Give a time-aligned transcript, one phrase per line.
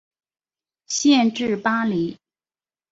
[0.87, 2.17] 县治巴黎。